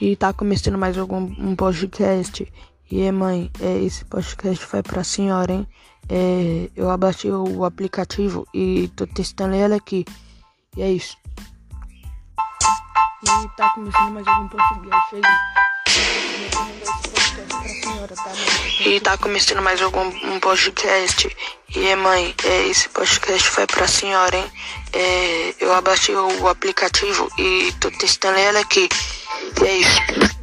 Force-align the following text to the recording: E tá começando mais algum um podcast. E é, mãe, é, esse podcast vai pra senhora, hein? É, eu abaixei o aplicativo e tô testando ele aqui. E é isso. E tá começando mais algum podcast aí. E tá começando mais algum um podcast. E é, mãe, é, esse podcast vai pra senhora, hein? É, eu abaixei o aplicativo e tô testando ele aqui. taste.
E 0.00 0.14
tá 0.14 0.32
começando 0.32 0.76
mais 0.76 0.98
algum 0.98 1.18
um 1.38 1.56
podcast. 1.56 2.52
E 2.90 3.02
é, 3.02 3.10
mãe, 3.10 3.50
é, 3.60 3.78
esse 3.78 4.04
podcast 4.04 4.66
vai 4.70 4.82
pra 4.82 5.02
senhora, 5.02 5.52
hein? 5.52 5.66
É, 6.08 6.70
eu 6.76 6.90
abaixei 6.90 7.32
o 7.32 7.64
aplicativo 7.64 8.46
e 8.54 8.88
tô 8.94 9.06
testando 9.06 9.54
ele 9.54 9.74
aqui. 9.74 10.04
E 10.76 10.82
é 10.82 10.92
isso. 10.92 11.16
E 13.24 13.48
tá 13.56 13.70
começando 13.70 14.12
mais 14.12 14.26
algum 14.26 14.48
podcast 14.48 15.16
aí. 15.16 15.22
E 18.86 19.00
tá 19.00 19.16
começando 19.16 19.62
mais 19.62 19.80
algum 19.80 20.02
um 20.02 20.38
podcast. 20.38 21.34
E 21.74 21.86
é, 21.86 21.96
mãe, 21.96 22.34
é, 22.44 22.66
esse 22.68 22.88
podcast 22.90 23.50
vai 23.56 23.66
pra 23.66 23.88
senhora, 23.88 24.36
hein? 24.36 24.44
É, 24.92 25.54
eu 25.58 25.72
abaixei 25.72 26.14
o 26.14 26.46
aplicativo 26.46 27.28
e 27.38 27.72
tô 27.80 27.90
testando 27.90 28.38
ele 28.38 28.58
aqui. 28.58 28.88
taste. 29.56 30.36